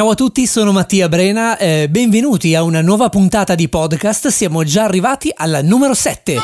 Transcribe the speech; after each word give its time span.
Ciao 0.00 0.08
a 0.08 0.14
tutti, 0.14 0.46
sono 0.46 0.72
Mattia 0.72 1.10
Brena, 1.10 1.58
eh, 1.58 1.86
benvenuti 1.90 2.54
a 2.54 2.62
una 2.62 2.80
nuova 2.80 3.10
puntata 3.10 3.54
di 3.54 3.68
podcast, 3.68 4.28
siamo 4.28 4.64
già 4.64 4.84
arrivati 4.84 5.30
alla 5.34 5.60
numero 5.60 5.92
7. 5.92 6.38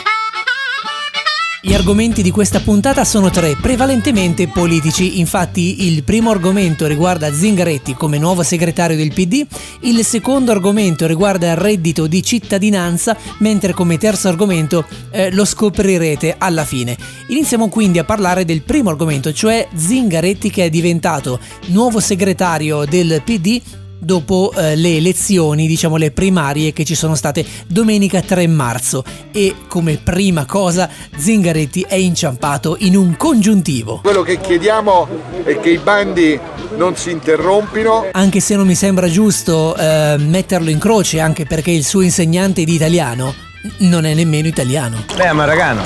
Gli 1.66 1.74
argomenti 1.74 2.22
di 2.22 2.30
questa 2.30 2.60
puntata 2.60 3.04
sono 3.04 3.28
tre, 3.28 3.56
prevalentemente 3.60 4.46
politici. 4.46 5.18
Infatti, 5.18 5.88
il 5.88 6.04
primo 6.04 6.30
argomento 6.30 6.86
riguarda 6.86 7.32
Zingaretti 7.32 7.94
come 7.94 8.18
nuovo 8.18 8.44
segretario 8.44 8.96
del 8.96 9.12
PD, 9.12 9.44
il 9.80 10.04
secondo 10.04 10.52
argomento 10.52 11.08
riguarda 11.08 11.50
il 11.50 11.56
reddito 11.56 12.06
di 12.06 12.22
cittadinanza, 12.22 13.16
mentre 13.38 13.72
come 13.72 13.98
terzo 13.98 14.28
argomento 14.28 14.86
eh, 15.10 15.32
lo 15.32 15.44
scoprirete 15.44 16.36
alla 16.38 16.64
fine. 16.64 16.96
Iniziamo 17.26 17.68
quindi 17.68 17.98
a 17.98 18.04
parlare 18.04 18.44
del 18.44 18.62
primo 18.62 18.90
argomento, 18.90 19.32
cioè 19.32 19.66
Zingaretti 19.74 20.50
che 20.50 20.66
è 20.66 20.70
diventato 20.70 21.40
nuovo 21.70 21.98
segretario 21.98 22.84
del 22.84 23.22
PD 23.24 23.60
dopo 23.98 24.52
eh, 24.54 24.76
le 24.76 24.96
elezioni, 24.96 25.66
diciamo 25.66 25.96
le 25.96 26.10
primarie 26.10 26.72
che 26.72 26.84
ci 26.84 26.94
sono 26.94 27.14
state 27.14 27.44
domenica 27.66 28.20
3 28.20 28.46
marzo 28.46 29.04
e 29.32 29.54
come 29.68 29.98
prima 30.02 30.44
cosa 30.44 30.88
Zingaretti 31.16 31.84
è 31.88 31.94
inciampato 31.94 32.76
in 32.80 32.96
un 32.96 33.16
congiuntivo. 33.16 34.00
Quello 34.02 34.22
che 34.22 34.38
chiediamo 34.40 35.08
è 35.44 35.58
che 35.60 35.70
i 35.70 35.78
bandi 35.78 36.38
non 36.76 36.96
si 36.96 37.10
interrompino. 37.10 38.06
Anche 38.12 38.40
se 38.40 38.56
non 38.56 38.66
mi 38.66 38.74
sembra 38.74 39.08
giusto 39.08 39.76
eh, 39.76 40.16
metterlo 40.18 40.70
in 40.70 40.78
croce, 40.78 41.20
anche 41.20 41.44
perché 41.44 41.70
il 41.70 41.84
suo 41.84 42.02
insegnante 42.02 42.64
di 42.64 42.74
italiano 42.74 43.34
non 43.78 44.04
è 44.04 44.14
nemmeno 44.14 44.46
italiano. 44.46 45.04
Beh, 45.16 45.24
è 45.24 45.32
maragano. 45.32 45.82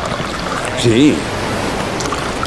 Sì, 0.78 1.14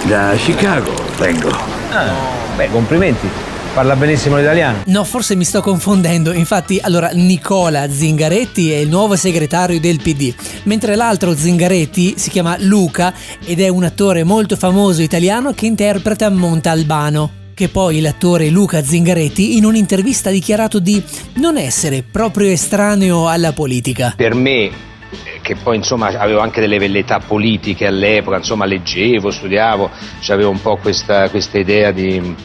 da 0.03 0.33
Chicago 0.35 0.93
vengo. 1.17 1.49
Ah, 1.91 2.11
beh, 2.55 2.69
complimenti. 2.69 3.52
Parla 3.73 3.95
benissimo 3.95 4.37
l'italiano. 4.37 4.83
No, 4.85 5.03
forse 5.03 5.35
mi 5.35 5.43
sto 5.43 5.59
confondendo. 5.59 6.31
Infatti, 6.31 6.79
allora, 6.79 7.09
Nicola 7.11 7.89
Zingaretti 7.89 8.71
è 8.71 8.77
il 8.77 8.87
nuovo 8.87 9.15
segretario 9.15 9.79
del 9.79 9.99
PD, 9.99 10.31
mentre 10.65 10.95
l'altro 10.95 11.35
Zingaretti 11.35 12.13
si 12.15 12.29
chiama 12.29 12.55
Luca 12.59 13.11
ed 13.43 13.59
è 13.59 13.69
un 13.69 13.83
attore 13.83 14.23
molto 14.23 14.55
famoso 14.57 15.01
italiano 15.01 15.53
che 15.53 15.65
interpreta 15.65 16.29
Montalbano 16.29 17.41
che 17.55 17.69
poi 17.69 17.99
l'attore 17.99 18.49
Luca 18.49 18.83
Zingaretti 18.83 19.57
in 19.57 19.65
un'intervista 19.65 20.29
ha 20.29 20.31
dichiarato 20.31 20.79
di 20.79 21.03
non 21.35 21.57
essere 21.57 22.03
proprio 22.03 22.49
estraneo 22.49 23.27
alla 23.27 23.53
politica. 23.53 24.13
Per 24.15 24.35
me 24.35 24.71
che 25.41 25.55
poi 25.55 25.77
insomma 25.77 26.07
avevo 26.07 26.39
anche 26.39 26.61
delle 26.61 26.77
velleità 26.77 27.19
politiche 27.19 27.87
all'epoca, 27.87 28.37
insomma 28.37 28.65
leggevo, 28.65 29.31
studiavo, 29.31 29.89
avevo 30.27 30.49
un 30.51 30.61
po' 30.61 30.77
questa, 30.77 31.29
questa 31.29 31.57
idea 31.57 31.91
di 31.91 32.35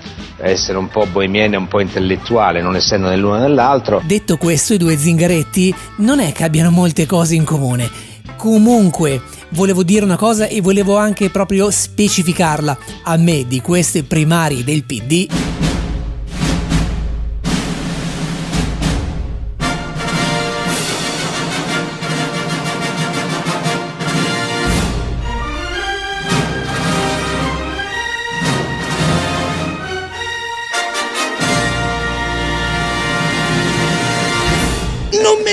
essere 0.41 0.79
un 0.79 0.89
po' 0.89 1.07
bohemiano 1.07 1.55
e 1.55 1.59
un 1.59 1.69
po' 1.69 1.81
intellettuale, 1.81 2.63
non 2.63 2.77
essendo 2.77 3.09
né 3.09 3.17
l'uno 3.17 3.39
né 3.39 3.49
l'altro. 3.49 4.03
Detto 4.05 4.37
questo, 4.37 4.75
i 4.75 4.79
due 4.79 4.97
Zingaretti 4.97 5.75
non 5.97 6.21
è 6.21 6.33
che 6.33 6.45
abbiano 6.45 6.71
molte 6.71 7.07
cose 7.07 7.35
in 7.35 7.45
comune. 7.45 7.91
Comunque, 8.37 9.21
volevo 9.51 9.83
dire 9.83 10.05
una 10.05 10.17
cosa 10.17 10.47
e 10.47 10.61
volevo 10.61 10.97
anche 10.97 11.31
proprio 11.31 11.71
specificarla. 11.71 12.79
A 13.05 13.17
me 13.17 13.47
di 13.47 13.61
queste 13.61 14.05
primarie 14.05 14.63
del 14.63 14.85
PD 14.85 15.27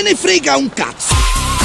ne 0.06 0.14
frega 0.14 0.56
un 0.56 0.68
cazzo! 0.72 1.14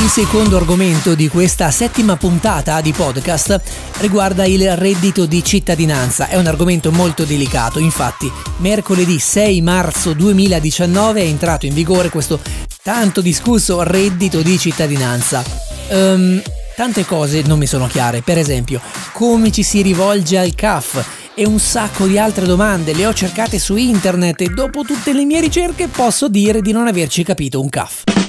Il 0.01 0.09
secondo 0.09 0.57
argomento 0.57 1.13
di 1.13 1.27
questa 1.27 1.69
settima 1.69 2.17
puntata 2.17 2.81
di 2.81 2.91
podcast 2.91 3.61
riguarda 3.99 4.45
il 4.45 4.75
reddito 4.75 5.27
di 5.27 5.43
cittadinanza. 5.43 6.27
È 6.27 6.37
un 6.37 6.47
argomento 6.47 6.91
molto 6.91 7.23
delicato, 7.23 7.77
infatti 7.77 8.31
mercoledì 8.57 9.19
6 9.19 9.61
marzo 9.61 10.13
2019 10.13 11.21
è 11.21 11.25
entrato 11.25 11.67
in 11.67 11.75
vigore 11.75 12.09
questo 12.09 12.39
tanto 12.81 13.21
discusso 13.21 13.83
reddito 13.83 14.41
di 14.41 14.57
cittadinanza. 14.57 15.43
Um, 15.89 16.41
tante 16.75 17.05
cose 17.05 17.43
non 17.43 17.59
mi 17.59 17.67
sono 17.67 17.85
chiare, 17.85 18.23
per 18.23 18.39
esempio 18.39 18.81
come 19.11 19.51
ci 19.51 19.61
si 19.61 19.83
rivolge 19.83 20.39
al 20.39 20.55
CAF 20.55 21.05
e 21.35 21.45
un 21.45 21.59
sacco 21.59 22.07
di 22.07 22.17
altre 22.17 22.47
domande 22.47 22.93
le 22.93 23.05
ho 23.05 23.13
cercate 23.13 23.59
su 23.59 23.75
internet 23.75 24.41
e 24.41 24.47
dopo 24.47 24.81
tutte 24.81 25.13
le 25.13 25.25
mie 25.25 25.41
ricerche 25.41 25.87
posso 25.87 26.27
dire 26.27 26.61
di 26.61 26.71
non 26.71 26.87
averci 26.87 27.23
capito 27.23 27.61
un 27.61 27.69
CAF. 27.69 28.20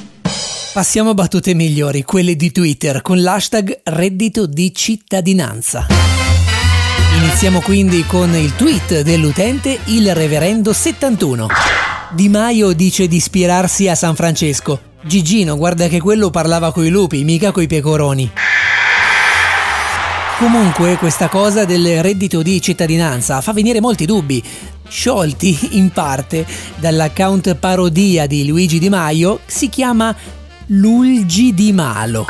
Passiamo 0.73 1.11
a 1.11 1.15
battute 1.15 1.53
migliori, 1.53 2.03
quelle 2.03 2.35
di 2.35 2.51
Twitter, 2.51 3.03
con 3.03 3.21
l'hashtag 3.21 3.83
reddito 3.85 4.47
di 4.47 4.75
cittadinanza. 4.75 5.89
Iniziamo 7.19 7.61
quindi 7.61 8.07
con 8.07 8.35
il 8.35 8.57
tweet 8.57 9.03
dell'utente 9.03 9.81
il 9.89 10.15
reverendo 10.15 10.73
71. 10.73 11.49
Di 12.13 12.31
Maio 12.31 12.73
dice 12.73 13.07
di 13.07 13.17
ispirarsi 13.17 13.87
a 13.91 13.95
San 13.95 14.15
Francesco. 14.15 14.81
Gigino, 15.03 15.59
guarda 15.59 15.89
che 15.89 16.01
quello 16.01 16.31
parlava 16.31 16.73
coi 16.73 16.89
lupi, 16.89 17.23
mica 17.23 17.51
coi 17.51 17.67
pecoroni. 17.67 18.31
Comunque 20.39 20.97
questa 20.97 21.29
cosa 21.29 21.67
del 21.67 22.03
reddito 22.03 22.41
di 22.41 22.63
cittadinanza 22.63 23.43
fa 23.43 23.53
venire 23.53 23.83
molti 23.83 24.07
dubbi, 24.07 24.43
sciolti 24.89 25.77
in 25.77 25.91
parte 25.91 26.47
dall'account 26.77 27.57
parodia 27.57 28.27
di 28.27 28.47
Luigi 28.47 28.79
Di 28.79 28.89
Maio, 28.89 29.41
si 29.45 29.69
chiama 29.69 30.17
Lulgi 30.75 31.53
di 31.53 31.71
Malo. 31.71 32.25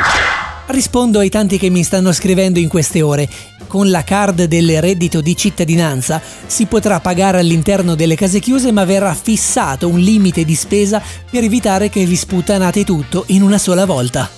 Rispondo 0.67 1.21
ai 1.21 1.29
tanti 1.29 1.59
che 1.59 1.71
mi 1.71 1.85
stanno 1.85 2.13
scrivendo 2.13 2.59
in 2.59 2.67
queste 2.67 3.01
ore. 3.01 3.29
Con 3.69 3.89
la 3.89 4.03
card 4.03 4.45
del 4.45 4.81
reddito 4.81 5.21
di 5.21 5.37
cittadinanza 5.37 6.21
si 6.47 6.67
potrà 6.67 6.99
pagare 6.99 7.39
all'interno 7.39 7.95
delle 7.95 8.17
case 8.17 8.41
chiuse 8.41 8.73
ma 8.73 8.85
verrà 8.85 9.15
fissato 9.15 9.87
un 9.87 10.01
limite 10.01 10.45
di 10.45 10.57
spesa 10.57 11.01
per 11.31 11.45
evitare 11.45 11.89
che 11.89 12.05
vi 12.05 12.17
sputanate 12.17 12.83
tutto 12.83 13.23
in 13.29 13.43
una 13.43 13.59
sola 13.59 13.85
volta. 13.85 14.29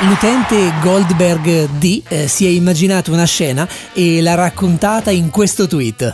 L'utente 0.00 0.72
Goldberg 0.80 1.68
D 1.78 2.02
eh, 2.08 2.26
si 2.26 2.46
è 2.46 2.48
immaginato 2.48 3.12
una 3.12 3.26
scena 3.26 3.68
e 3.92 4.20
l'ha 4.20 4.34
raccontata 4.34 5.12
in 5.12 5.30
questo 5.30 5.68
tweet. 5.68 6.12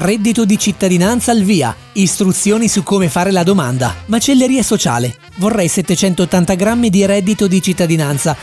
Reddito 0.00 0.44
di 0.44 0.56
cittadinanza 0.56 1.32
al 1.32 1.42
via. 1.42 1.74
Istruzioni 1.94 2.68
su 2.68 2.84
come 2.84 3.08
fare 3.08 3.32
la 3.32 3.42
domanda. 3.42 3.96
Macelleria 4.06 4.62
sociale. 4.62 5.27
Vorrei 5.38 5.68
780 5.68 6.54
grammi 6.54 6.90
di 6.90 7.06
reddito 7.06 7.46
di 7.46 7.62
cittadinanza. 7.62 8.36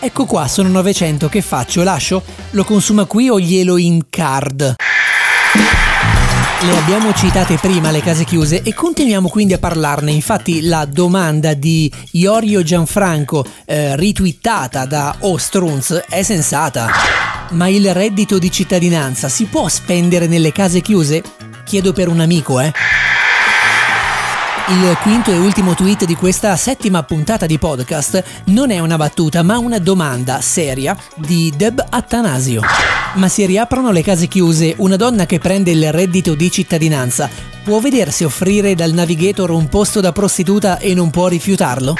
Ecco 0.00 0.24
qua, 0.24 0.48
sono 0.48 0.68
900. 0.68 1.28
Che 1.28 1.42
faccio? 1.42 1.84
Lascio? 1.84 2.22
Lo 2.50 2.64
consuma 2.64 3.04
qui 3.04 3.28
o 3.28 3.38
glielo 3.38 3.76
in 3.76 4.06
card? 4.10 4.74
Le 6.62 6.76
abbiamo 6.76 7.14
citate 7.14 7.56
prima 7.56 7.92
le 7.92 8.02
case 8.02 8.24
chiuse 8.24 8.62
e 8.62 8.74
continuiamo 8.74 9.28
quindi 9.28 9.52
a 9.52 9.58
parlarne. 9.58 10.10
Infatti 10.10 10.62
la 10.62 10.84
domanda 10.86 11.54
di 11.54 11.90
Iorio 12.12 12.64
Gianfranco, 12.64 13.46
eh, 13.64 13.94
ritwittata 13.94 14.86
da 14.86 15.14
Ostrunz, 15.20 16.04
è 16.08 16.22
sensata. 16.22 16.88
Ma 17.50 17.68
il 17.68 17.94
reddito 17.94 18.38
di 18.38 18.50
cittadinanza 18.50 19.28
si 19.28 19.44
può 19.44 19.68
spendere 19.68 20.26
nelle 20.26 20.50
case 20.50 20.80
chiuse? 20.80 21.22
Chiedo 21.64 21.92
per 21.92 22.08
un 22.08 22.18
amico, 22.18 22.58
eh. 22.58 22.72
Il 24.72 24.96
quinto 25.02 25.32
e 25.32 25.36
ultimo 25.36 25.74
tweet 25.74 26.04
di 26.04 26.14
questa 26.14 26.54
settima 26.54 27.02
puntata 27.02 27.44
di 27.44 27.58
podcast 27.58 28.22
non 28.46 28.70
è 28.70 28.78
una 28.78 28.96
battuta, 28.96 29.42
ma 29.42 29.58
una 29.58 29.80
domanda 29.80 30.40
seria 30.40 30.96
di 31.16 31.52
Deb 31.56 31.84
Attanasio. 31.90 32.62
Ma 33.14 33.26
si 33.26 33.44
riaprono 33.46 33.90
le 33.90 34.02
case 34.02 34.28
chiuse, 34.28 34.74
una 34.76 34.94
donna 34.94 35.26
che 35.26 35.40
prende 35.40 35.72
il 35.72 35.90
reddito 35.90 36.36
di 36.36 36.52
cittadinanza 36.52 37.50
può 37.62 37.78
vedersi 37.78 38.24
offrire 38.24 38.74
dal 38.74 38.92
navigator 38.92 39.50
un 39.50 39.68
posto 39.68 40.00
da 40.00 40.12
prostituta 40.12 40.78
e 40.78 40.94
non 40.94 41.10
può 41.10 41.28
rifiutarlo? 41.28 41.94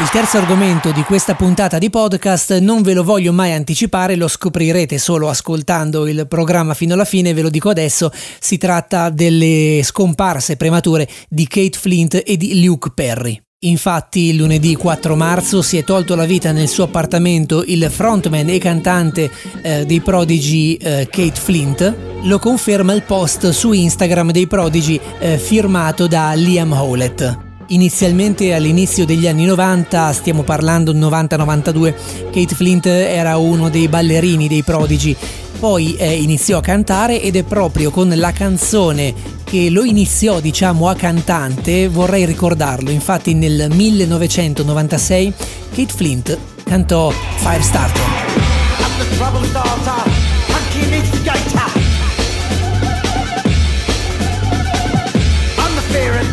Il 0.00 0.10
terzo 0.10 0.38
argomento 0.38 0.90
di 0.90 1.02
questa 1.02 1.36
puntata 1.36 1.78
di 1.78 1.88
podcast 1.88 2.58
non 2.58 2.82
ve 2.82 2.94
lo 2.94 3.04
voglio 3.04 3.32
mai 3.32 3.52
anticipare, 3.52 4.16
lo 4.16 4.26
scoprirete 4.26 4.98
solo 4.98 5.28
ascoltando 5.28 6.08
il 6.08 6.26
programma 6.26 6.74
fino 6.74 6.94
alla 6.94 7.04
fine, 7.04 7.32
ve 7.32 7.42
lo 7.42 7.48
dico 7.48 7.68
adesso, 7.68 8.10
si 8.40 8.58
tratta 8.58 9.08
delle 9.10 9.82
scomparse 9.84 10.56
premature 10.56 11.08
di 11.28 11.46
Kate 11.46 11.78
Flint 11.78 12.20
e 12.26 12.36
di 12.36 12.64
Luke 12.64 12.90
Perry. 12.92 13.40
Infatti 13.60 14.36
lunedì 14.36 14.74
4 14.74 15.14
marzo 15.14 15.62
si 15.62 15.78
è 15.78 15.84
tolto 15.84 16.16
la 16.16 16.26
vita 16.26 16.50
nel 16.50 16.68
suo 16.68 16.84
appartamento 16.84 17.62
il 17.64 17.88
frontman 17.88 18.48
e 18.48 18.58
cantante 18.58 19.30
eh, 19.62 19.86
dei 19.86 20.00
Prodigy 20.00 20.74
eh, 20.74 21.06
Kate 21.08 21.40
Flint. 21.40 21.94
Lo 22.22 22.40
conferma 22.40 22.92
il 22.92 23.04
post 23.04 23.48
su 23.50 23.70
Instagram 23.70 24.32
dei 24.32 24.48
Prodigy 24.48 25.00
eh, 25.20 25.38
firmato 25.38 26.08
da 26.08 26.32
Liam 26.32 26.72
Howlett. 26.72 27.53
Inizialmente 27.68 28.52
all'inizio 28.54 29.04
degli 29.04 29.26
anni 29.26 29.44
90, 29.46 30.12
stiamo 30.12 30.42
parlando 30.42 30.92
90-92, 30.92 31.94
Kate 32.30 32.54
Flint 32.54 32.86
era 32.86 33.36
uno 33.36 33.68
dei 33.68 33.88
ballerini 33.88 34.48
dei 34.48 34.62
Prodigy 34.62 35.16
poi 35.64 35.96
eh, 35.96 36.12
iniziò 36.20 36.58
a 36.58 36.60
cantare 36.60 37.22
ed 37.22 37.36
è 37.36 37.42
proprio 37.42 37.90
con 37.90 38.12
la 38.14 38.32
canzone 38.32 39.14
che 39.44 39.70
lo 39.70 39.82
iniziò 39.82 40.40
diciamo 40.40 40.88
a 40.88 40.94
cantante, 40.94 41.88
vorrei 41.88 42.26
ricordarlo, 42.26 42.90
infatti 42.90 43.32
nel 43.32 43.68
1996 43.72 45.32
Kate 45.74 45.92
Flint 45.94 46.38
cantò 46.64 47.10
Firestarter. 47.36 48.02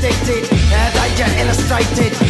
addicted, 0.02 0.61
illustrated. 1.72 2.30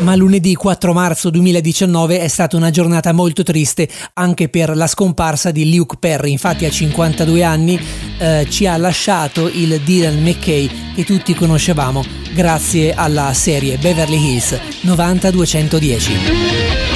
ma 0.00 0.14
lunedì 0.14 0.54
4 0.54 0.92
marzo 0.92 1.30
2019 1.30 2.20
è 2.20 2.28
stata 2.28 2.56
una 2.56 2.70
giornata 2.70 3.12
molto 3.12 3.42
triste 3.42 3.88
anche 4.12 4.48
per 4.48 4.76
la 4.76 4.86
scomparsa 4.86 5.50
di 5.50 5.74
Luke 5.74 5.96
Perry. 5.98 6.30
Infatti 6.30 6.64
a 6.64 6.70
52 6.70 7.42
anni 7.42 7.80
eh, 8.18 8.46
ci 8.48 8.68
ha 8.68 8.76
lasciato 8.76 9.48
il 9.48 9.80
Dylan 9.80 10.22
McKay 10.22 10.70
che 10.94 11.04
tutti 11.04 11.34
conoscevamo 11.34 12.04
grazie 12.32 12.94
alla 12.94 13.32
serie 13.32 13.78
Beverly 13.78 14.34
Hills 14.34 14.56
90210. 14.82 16.95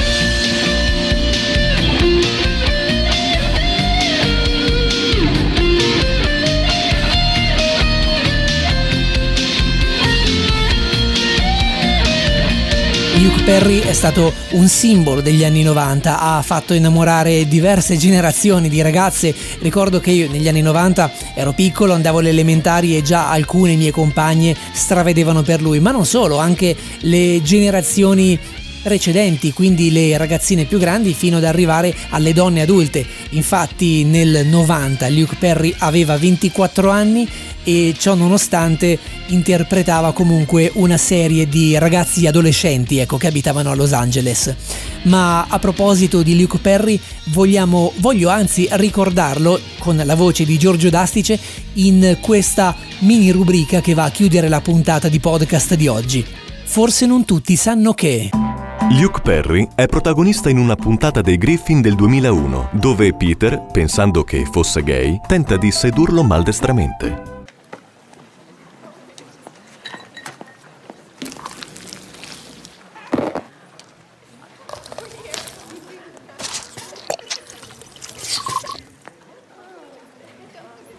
Luke 13.22 13.42
Perry 13.42 13.80
è 13.80 13.92
stato 13.92 14.32
un 14.52 14.66
simbolo 14.66 15.20
degli 15.20 15.44
anni 15.44 15.62
90, 15.62 16.20
ha 16.20 16.40
fatto 16.40 16.72
innamorare 16.72 17.46
diverse 17.46 17.98
generazioni 17.98 18.70
di 18.70 18.80
ragazze. 18.80 19.34
Ricordo 19.58 20.00
che 20.00 20.10
io 20.10 20.30
negli 20.30 20.48
anni 20.48 20.62
90 20.62 21.12
ero 21.34 21.52
piccolo, 21.52 21.92
andavo 21.92 22.20
alle 22.20 22.30
elementari 22.30 22.96
e 22.96 23.02
già 23.02 23.28
alcune 23.28 23.74
mie 23.74 23.90
compagne 23.90 24.56
stravedevano 24.72 25.42
per 25.42 25.60
lui, 25.60 25.80
ma 25.80 25.90
non 25.90 26.06
solo, 26.06 26.38
anche 26.38 26.74
le 27.00 27.42
generazioni 27.42 28.38
precedenti, 28.82 29.52
quindi 29.52 29.90
le 29.90 30.16
ragazzine 30.16 30.64
più 30.64 30.78
grandi, 30.78 31.14
fino 31.14 31.36
ad 31.38 31.44
arrivare 31.44 31.94
alle 32.10 32.32
donne 32.32 32.62
adulte. 32.62 33.04
Infatti 33.30 34.04
nel 34.04 34.46
90 34.46 35.08
Luke 35.08 35.36
Perry 35.38 35.74
aveva 35.78 36.16
24 36.16 36.90
anni 36.90 37.28
e 37.62 37.94
ciò 37.98 38.14
nonostante 38.14 38.98
interpretava 39.26 40.12
comunque 40.12 40.70
una 40.74 40.96
serie 40.96 41.48
di 41.48 41.78
ragazzi 41.78 42.26
adolescenti 42.26 42.98
ecco, 42.98 43.16
che 43.16 43.26
abitavano 43.26 43.70
a 43.70 43.74
Los 43.74 43.92
Angeles. 43.92 44.54
Ma 45.02 45.46
a 45.46 45.58
proposito 45.58 46.22
di 46.22 46.38
Luke 46.38 46.58
Perry, 46.58 46.98
vogliamo, 47.26 47.92
voglio 47.96 48.28
anzi 48.28 48.66
ricordarlo 48.72 49.58
con 49.78 50.00
la 50.04 50.14
voce 50.14 50.44
di 50.44 50.58
Giorgio 50.58 50.90
Dastice 50.90 51.38
in 51.74 52.18
questa 52.20 52.74
mini 53.00 53.30
rubrica 53.30 53.80
che 53.80 53.94
va 53.94 54.04
a 54.04 54.10
chiudere 54.10 54.48
la 54.48 54.60
puntata 54.60 55.08
di 55.08 55.20
podcast 55.20 55.74
di 55.74 55.86
oggi. 55.86 56.24
Forse 56.64 57.06
non 57.06 57.24
tutti 57.24 57.56
sanno 57.56 57.94
che... 57.94 58.49
Luke 58.92 59.20
Perry 59.20 59.68
è 59.76 59.86
protagonista 59.86 60.50
in 60.50 60.58
una 60.58 60.74
puntata 60.74 61.20
dei 61.20 61.38
Griffin 61.38 61.80
del 61.80 61.94
2001, 61.94 62.70
dove 62.72 63.14
Peter, 63.14 63.68
pensando 63.70 64.24
che 64.24 64.44
fosse 64.50 64.82
gay, 64.82 65.20
tenta 65.28 65.56
di 65.56 65.70
sedurlo 65.70 66.24
maldestramente. 66.24 67.22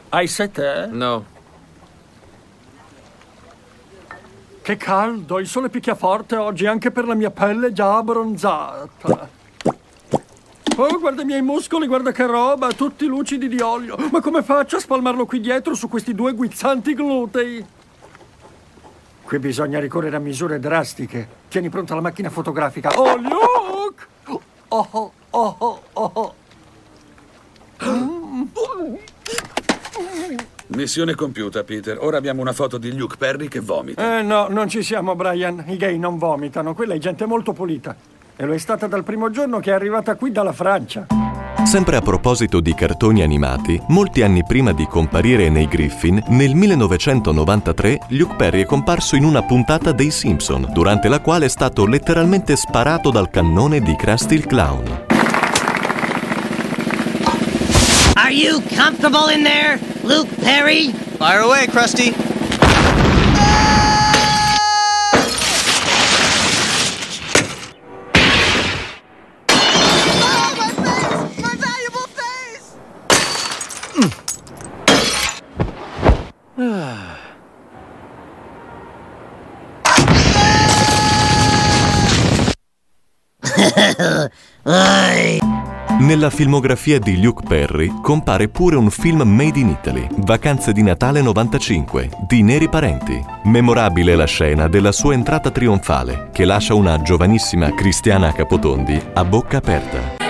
Hai 0.07 0.27
sete? 0.27 0.87
No. 0.89 1.39
Che 4.63 4.77
caldo, 4.77 5.39
il 5.39 5.47
sole 5.47 5.69
picchia 5.69 5.95
forte 5.95 6.35
oggi 6.35 6.67
anche 6.67 6.91
per 6.91 7.07
la 7.07 7.15
mia 7.15 7.31
pelle 7.31 7.73
già 7.73 7.97
abbronzata. 7.97 9.29
Oh, 10.77 10.99
guarda 10.99 11.23
i 11.23 11.25
miei 11.25 11.41
muscoli, 11.41 11.87
guarda 11.87 12.11
che 12.11 12.25
roba, 12.27 12.71
tutti 12.71 13.05
lucidi 13.05 13.47
di 13.47 13.59
olio. 13.59 13.97
Ma 14.11 14.21
come 14.21 14.43
faccio 14.43 14.75
a 14.75 14.79
spalmarlo 14.79 15.25
qui 15.25 15.39
dietro 15.39 15.73
su 15.73 15.89
questi 15.89 16.13
due 16.13 16.33
guizzanti 16.33 16.93
glutei? 16.93 17.65
Qui 19.23 19.39
bisogna 19.39 19.79
ricorrere 19.79 20.15
a 20.15 20.19
misure 20.19 20.59
drastiche. 20.59 21.27
Tieni 21.47 21.69
pronta 21.69 21.95
la 21.95 22.01
macchina 22.01 22.29
fotografica. 22.29 22.89
Oh, 22.99 23.15
Luke! 23.15 24.05
Oh, 24.27 24.87
oh, 24.91 25.11
oh, 25.31 25.55
oh, 25.93 26.11
oh. 26.13 26.30
Missione 30.81 31.13
compiuta, 31.13 31.63
Peter. 31.63 31.99
Ora 32.01 32.17
abbiamo 32.17 32.41
una 32.41 32.53
foto 32.53 32.79
di 32.79 32.95
Luke 32.97 33.15
Perry 33.15 33.47
che 33.47 33.59
vomita. 33.59 34.17
Eh 34.17 34.23
no, 34.23 34.47
non 34.49 34.67
ci 34.67 34.81
siamo, 34.81 35.15
Brian. 35.15 35.63
I 35.67 35.77
gay 35.77 35.99
non 35.99 36.17
vomitano. 36.17 36.73
Quella 36.73 36.95
è 36.95 36.97
gente 36.97 37.27
molto 37.27 37.53
pulita. 37.53 37.95
E 38.35 38.45
lo 38.45 38.53
è 38.53 38.57
stata 38.57 38.87
dal 38.87 39.03
primo 39.03 39.29
giorno 39.29 39.59
che 39.59 39.69
è 39.69 39.73
arrivata 39.73 40.15
qui 40.15 40.31
dalla 40.31 40.53
Francia. 40.53 41.05
Sempre 41.63 41.97
a 41.97 42.01
proposito 42.01 42.59
di 42.59 42.73
cartoni 42.73 43.21
animati, 43.21 43.79
molti 43.89 44.23
anni 44.23 44.43
prima 44.43 44.73
di 44.73 44.87
comparire 44.87 45.49
nei 45.49 45.67
Griffin, 45.67 46.19
nel 46.29 46.55
1993 46.55 47.99
Luke 48.09 48.35
Perry 48.35 48.63
è 48.63 48.65
comparso 48.65 49.15
in 49.15 49.23
una 49.23 49.43
puntata 49.43 49.91
dei 49.91 50.09
Simpson, 50.09 50.67
durante 50.73 51.09
la 51.09 51.19
quale 51.19 51.45
è 51.45 51.49
stato 51.49 51.85
letteralmente 51.85 52.55
sparato 52.55 53.11
dal 53.11 53.29
cannone 53.29 53.81
di 53.81 53.95
Krusty 53.95 54.33
il 54.33 54.47
Clown. 54.47 55.05
Are 58.15 58.33
you 58.33 58.61
comfortable 58.75 59.31
in 59.31 59.43
there, 59.43 59.79
Luke 60.03 60.29
Perry? 60.37 60.91
Fire 60.91 61.41
away, 61.41 61.67
Krusty. 61.67 62.30
Nella 86.11 86.29
filmografia 86.29 86.99
di 86.99 87.21
Luke 87.21 87.47
Perry 87.47 88.01
compare 88.01 88.49
pure 88.49 88.75
un 88.75 88.89
film 88.89 89.21
Made 89.21 89.57
in 89.57 89.69
Italy, 89.69 90.05
Vacanze 90.17 90.73
di 90.73 90.83
Natale 90.83 91.21
95, 91.21 92.09
di 92.27 92.43
Neri 92.43 92.67
Parenti. 92.67 93.23
Memorabile 93.45 94.15
la 94.15 94.25
scena 94.25 94.67
della 94.67 94.91
sua 94.91 95.13
entrata 95.13 95.51
trionfale, 95.51 96.27
che 96.33 96.43
lascia 96.43 96.73
una 96.73 97.01
giovanissima 97.01 97.73
Cristiana 97.73 98.33
Capotondi 98.33 99.01
a 99.13 99.23
bocca 99.23 99.55
aperta. 99.55 100.20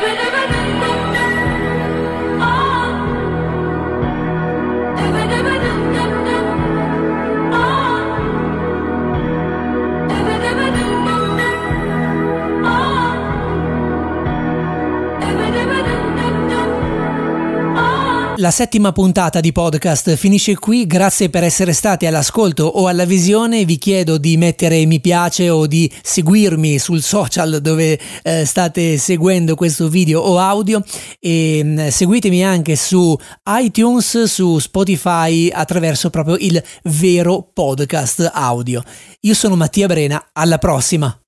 La 18.42 18.50
settima 18.50 18.92
puntata 18.92 19.40
di 19.40 19.52
podcast 19.52 20.16
finisce 20.16 20.56
qui, 20.56 20.88
grazie 20.88 21.30
per 21.30 21.44
essere 21.44 21.74
stati 21.74 22.08
all'ascolto 22.08 22.64
o 22.64 22.88
alla 22.88 23.06
visione, 23.06 23.66
vi 23.66 23.78
chiedo 23.78 24.18
di 24.18 24.36
mettere 24.36 24.84
mi 24.88 25.00
piace 25.00 25.52
o 25.52 25.68
di 25.68 25.88
seguirmi 26.02 26.80
sul 26.80 27.04
social 27.04 27.62
dove 27.62 28.00
eh, 28.24 28.44
state 28.44 28.98
seguendo 28.98 29.54
questo 29.54 29.90
video 29.90 30.22
o 30.22 30.40
audio 30.40 30.84
e 31.20 31.62
mm, 31.64 31.88
seguitemi 31.90 32.44
anche 32.44 32.76
su 32.76 33.16
iTunes, 33.60 34.24
su 34.24 34.58
Spotify 34.58 35.52
attraverso 35.52 36.10
proprio 36.10 36.36
il 36.40 36.60
vero 36.86 37.48
podcast 37.54 38.28
audio. 38.34 38.82
Io 39.20 39.36
sono 39.36 39.56
Mattia 39.56 39.86
Brena, 39.86 40.30
alla 40.34 40.58
prossima! 40.58 41.21